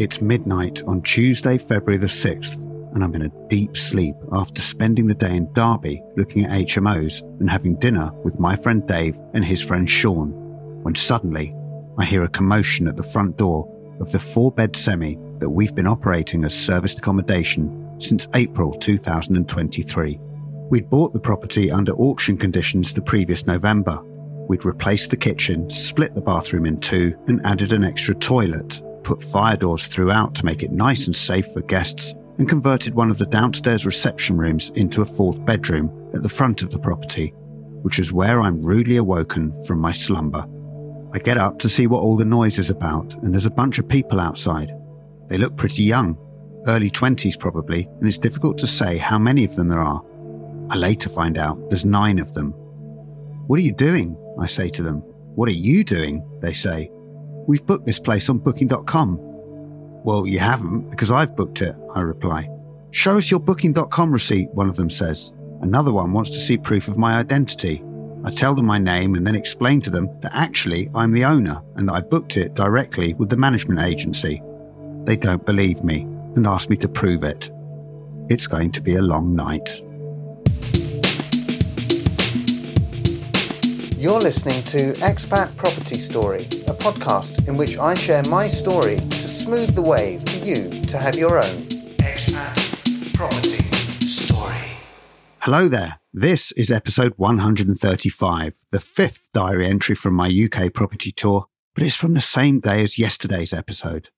[0.00, 5.06] It's midnight on Tuesday, February the 6th, and I'm in a deep sleep after spending
[5.06, 9.44] the day in Derby looking at HMOs and having dinner with my friend Dave and
[9.44, 10.30] his friend Sean,
[10.82, 11.54] when suddenly
[11.98, 13.68] I hear a commotion at the front door
[14.00, 20.18] of the four bed semi that we've been operating as serviced accommodation since April 2023.
[20.70, 24.00] We'd bought the property under auction conditions the previous November.
[24.48, 28.80] We'd replaced the kitchen, split the bathroom in two, and added an extra toilet,
[29.10, 33.10] put fire doors throughout to make it nice and safe for guests, and converted one
[33.10, 37.34] of the downstairs reception rooms into a fourth bedroom at the front of the property,
[37.82, 40.46] which is where I'm rudely awoken from my slumber.
[41.12, 43.80] I get up to see what all the noise is about, and there's a bunch
[43.80, 44.72] of people outside.
[45.26, 46.16] They look pretty young,
[46.68, 50.04] early 20s probably, and it's difficult to say how many of them there are.
[50.70, 52.52] I later find out there's nine of them.
[53.48, 54.16] What are you doing?
[54.38, 54.98] I say to them.
[55.34, 56.24] What are you doing?
[56.40, 56.92] They say.
[57.46, 59.18] We've booked this place on booking.com.
[60.02, 62.48] Well, you haven't, because I've booked it, I reply.
[62.90, 65.32] Show us your booking.com receipt, one of them says.
[65.60, 67.84] Another one wants to see proof of my identity.
[68.24, 71.62] I tell them my name and then explain to them that actually I'm the owner
[71.76, 74.42] and that I booked it directly with the management agency.
[75.04, 76.02] They don't believe me
[76.36, 77.50] and ask me to prove it.
[78.28, 79.82] It's going to be a long night.
[84.00, 89.28] You're listening to Expat Property Story, a podcast in which I share my story to
[89.28, 91.64] smooth the way for you to have your own
[91.98, 93.62] expat property
[94.06, 94.56] story.
[95.40, 96.00] Hello there.
[96.14, 101.94] This is episode 135, the fifth diary entry from my UK property tour, but it's
[101.94, 104.08] from the same day as yesterday's episode.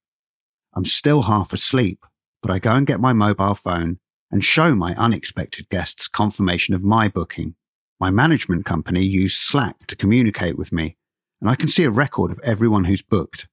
[0.75, 2.07] I'm still half asleep,
[2.41, 3.99] but I go and get my mobile phone
[4.31, 7.57] and show my unexpected guests confirmation of my booking.
[8.03, 10.97] My management company use Slack to communicate with me,
[11.41, 13.47] and I can see a record of everyone who's booked.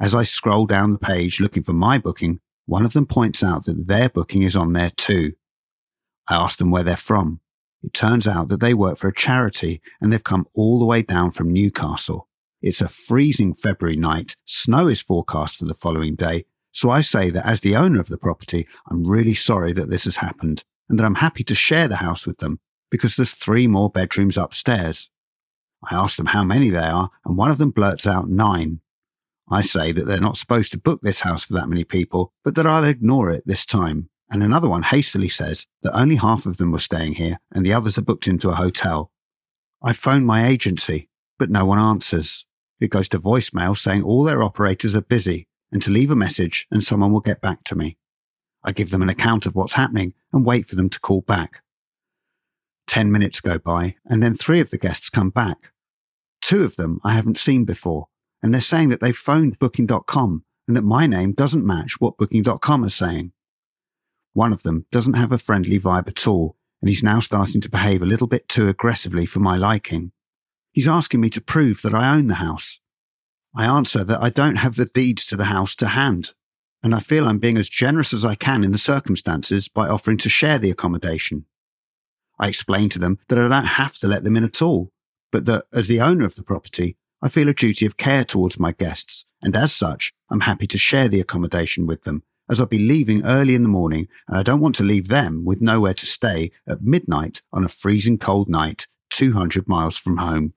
[0.00, 3.64] As I scroll down the page looking for my booking, one of them points out
[3.66, 5.34] that their booking is on there too.
[6.28, 7.38] I ask them where they're from.
[7.80, 11.02] It turns out that they work for a charity and they've come all the way
[11.02, 12.28] down from Newcastle.
[12.60, 14.34] It's a freezing February night.
[14.44, 16.46] Snow is forecast for the following day.
[16.72, 20.06] So I say that as the owner of the property, I'm really sorry that this
[20.06, 22.58] has happened and that I'm happy to share the house with them
[22.90, 25.10] because there's three more bedrooms upstairs.
[25.88, 28.80] I ask them how many they are, and one of them blurts out nine.
[29.48, 32.56] I say that they're not supposed to book this house for that many people, but
[32.56, 34.08] that I'll ignore it this time.
[34.30, 37.72] And another one hastily says that only half of them were staying here and the
[37.72, 39.12] others are booked into a hotel.
[39.82, 41.08] I phone my agency,
[41.38, 42.44] but no one answers.
[42.80, 46.66] It goes to voicemail saying all their operators are busy and to leave a message
[46.72, 47.98] and someone will get back to me.
[48.64, 51.62] I give them an account of what's happening and wait for them to call back.
[52.86, 55.72] Ten minutes go by, and then three of the guests come back.
[56.40, 58.08] Two of them I haven't seen before,
[58.42, 62.84] and they're saying that they've phoned Booking.com and that my name doesn't match what Booking.com
[62.84, 63.32] is saying.
[64.32, 67.70] One of them doesn't have a friendly vibe at all, and he's now starting to
[67.70, 70.12] behave a little bit too aggressively for my liking.
[70.72, 72.80] He's asking me to prove that I own the house.
[73.56, 76.34] I answer that I don't have the deeds to the house to hand,
[76.82, 80.18] and I feel I'm being as generous as I can in the circumstances by offering
[80.18, 81.46] to share the accommodation.
[82.38, 84.90] I explain to them that I don't have to let them in at all,
[85.32, 88.58] but that as the owner of the property, I feel a duty of care towards
[88.58, 92.66] my guests, and as such, I'm happy to share the accommodation with them, as I'll
[92.66, 95.94] be leaving early in the morning, and I don't want to leave them with nowhere
[95.94, 100.52] to stay at midnight on a freezing cold night, 200 miles from home.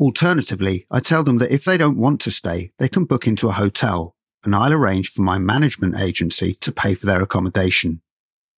[0.00, 3.48] Alternatively, I tell them that if they don't want to stay, they can book into
[3.48, 8.00] a hotel, and I'll arrange for my management agency to pay for their accommodation.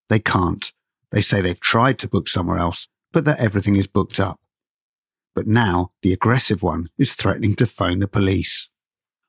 [0.08, 0.72] They can't,
[1.12, 4.40] they say they've tried to book somewhere else, but that everything is booked up.
[5.34, 8.68] But now the aggressive one is threatening to phone the police.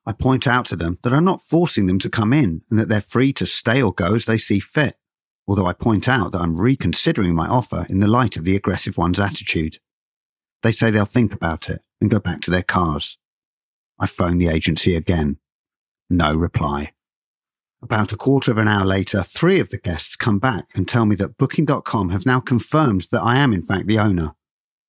[0.06, 2.88] I point out to them that I'm not forcing them to come in and that
[2.88, 4.96] they're free to stay or go as they see fit,
[5.46, 8.96] although I point out that I'm reconsidering my offer in the light of the aggressive
[8.96, 9.76] one's attitude.
[10.62, 13.18] They say they'll think about it and go back to their cars.
[14.00, 15.38] I phone the agency again.
[16.08, 16.92] No reply.
[17.80, 21.06] About a quarter of an hour later, three of the guests come back and tell
[21.06, 24.34] me that Booking.com have now confirmed that I am in fact the owner.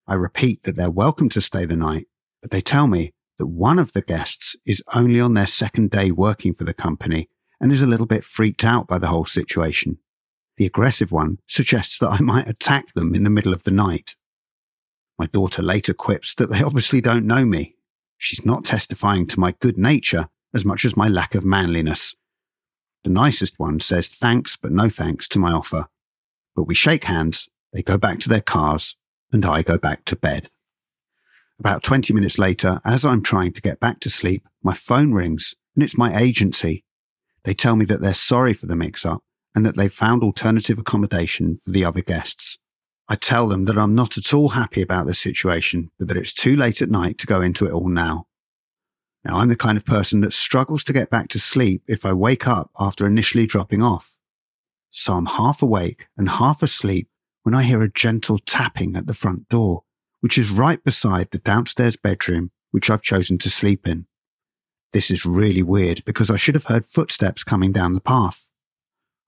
[0.07, 2.07] I repeat that they're welcome to stay the night,
[2.41, 6.09] but they tell me that one of the guests is only on their second day
[6.09, 7.30] working for the company
[7.62, 10.00] and is a little bit freaked out by the whole situation.
[10.57, 14.15] The aggressive one suggests that I might attack them in the middle of the night.
[15.19, 17.75] My daughter later quips that they obviously don't know me.
[18.18, 22.15] She's not testifying to my good nature as much as my lack of manliness
[23.04, 25.88] the nicest one says thanks, but no thanks to my offer.
[26.56, 28.98] But we shake hands, they go back to their cars,
[29.31, 30.50] and I go back to bed.
[31.60, 35.56] About 20 minutes later, as I'm trying to get back to sleep, my phone rings,
[35.75, 36.84] and it's my agency.
[37.44, 39.24] They tell me that they're sorry for the mix up
[39.56, 42.57] and that they've found alternative accommodation for the other guests.
[43.07, 46.34] I tell them that I'm not at all happy about the situation, but that it's
[46.34, 48.25] too late at night to go into it all now.
[49.24, 52.13] Now, I'm the kind of person that struggles to get back to sleep if I
[52.13, 54.18] wake up after initially dropping off.
[54.92, 57.10] So I'm half awake and half asleep
[57.44, 59.83] when I hear a gentle tapping at the front door,
[60.21, 64.06] which is right beside the downstairs bedroom, which I've chosen to sleep in.
[64.94, 68.51] This is really weird because I should have heard footsteps coming down the path.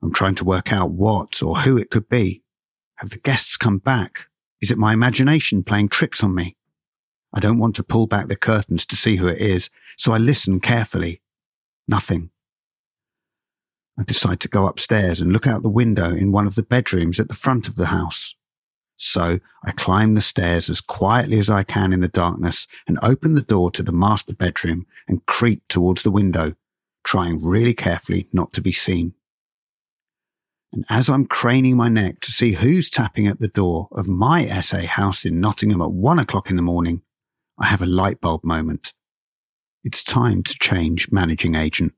[0.02, 2.44] I'm trying to work out what or who it could be.
[2.96, 4.28] Have the guests come back?
[4.62, 6.56] Is it my imagination playing tricks on me?
[7.34, 10.18] I don't want to pull back the curtains to see who it is, so I
[10.18, 11.22] listen carefully.
[11.88, 12.32] Nothing.
[13.98, 17.20] I decide to go upstairs and look out the window in one of the bedrooms
[17.20, 18.36] at the front of the house.
[18.98, 23.34] So I climb the stairs as quietly as I can in the darkness and open
[23.34, 26.56] the door to the master bedroom and creep towards the window,
[27.04, 29.14] trying really carefully not to be seen.
[30.72, 34.48] And as I'm craning my neck to see who's tapping at the door of my
[34.62, 37.02] SA house in Nottingham at one o'clock in the morning,
[37.60, 38.94] I have a light bulb moment.
[39.84, 41.94] It's time to change managing agent.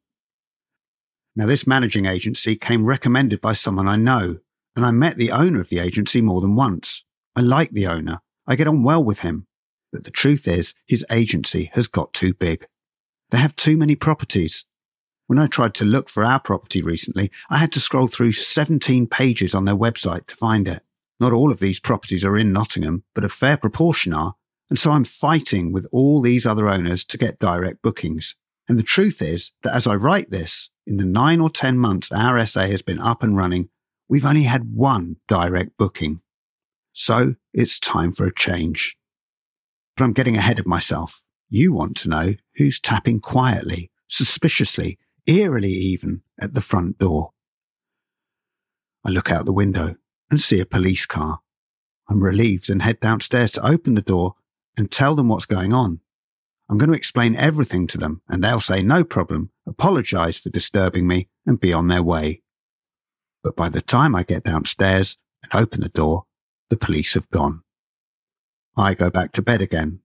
[1.35, 4.39] Now, this managing agency came recommended by someone I know,
[4.75, 7.03] and I met the owner of the agency more than once.
[7.35, 8.21] I like the owner.
[8.45, 9.47] I get on well with him.
[9.91, 12.67] But the truth is, his agency has got too big.
[13.31, 14.65] They have too many properties.
[15.27, 19.07] When I tried to look for our property recently, I had to scroll through 17
[19.07, 20.83] pages on their website to find it.
[21.19, 24.35] Not all of these properties are in Nottingham, but a fair proportion are,
[24.73, 28.35] and so I'm fighting with all these other owners to get direct bookings.
[28.67, 32.11] And the truth is that as I write this, in the nine or 10 months
[32.11, 33.69] our SA has been up and running,
[34.09, 36.21] we've only had one direct booking.
[36.91, 38.97] So it's time for a change.
[39.95, 41.21] But I'm getting ahead of myself.
[41.49, 44.97] You want to know who's tapping quietly, suspiciously,
[45.27, 47.33] eerily even, at the front door.
[49.05, 49.97] I look out the window
[50.31, 51.41] and see a police car.
[52.09, 54.33] I'm relieved and head downstairs to open the door
[54.77, 55.99] and tell them what's going on.
[56.69, 61.07] I'm going to explain everything to them and they'll say no problem, apologize for disturbing
[61.07, 62.41] me and be on their way.
[63.43, 66.23] But by the time I get downstairs and open the door,
[66.69, 67.61] the police have gone.
[68.75, 69.99] I go back to bed again.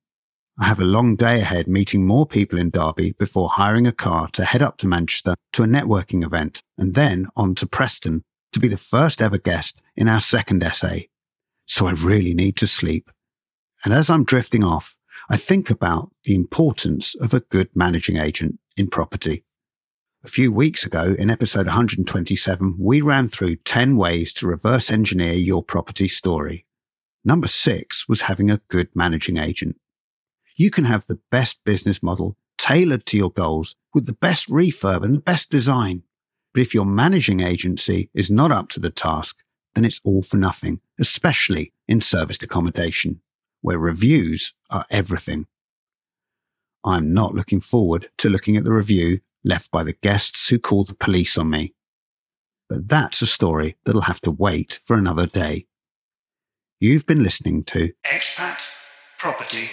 [0.61, 4.29] I have a long day ahead meeting more people in Derby before hiring a car
[4.33, 8.59] to head up to Manchester to a networking event and then on to Preston to
[8.59, 10.97] be the first ever guest in our second SA.
[11.65, 13.09] So I really need to sleep.
[13.85, 14.99] And as I'm drifting off,
[15.31, 19.45] I think about the importance of a good managing agent in property.
[20.25, 25.35] A few weeks ago in episode 127, we ran through 10 ways to reverse engineer
[25.35, 26.67] your property story.
[27.25, 29.77] Number six was having a good managing agent.
[30.57, 35.05] You can have the best business model tailored to your goals with the best refurb
[35.05, 36.03] and the best design.
[36.53, 39.37] But if your managing agency is not up to the task,
[39.75, 43.21] then it's all for nothing, especially in serviced accommodation
[43.61, 45.47] where reviews are everything.
[46.85, 50.89] I'm not looking forward to looking at the review left by the guests who called
[50.89, 51.75] the police on me.
[52.69, 55.67] But that's a story that'll have to wait for another day.
[56.81, 59.69] You've been listening to Expat Property